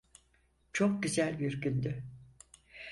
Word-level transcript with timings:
Çok 0.73 1.03
güzel 1.03 1.39
bir 1.39 1.61
gündü. 1.61 2.03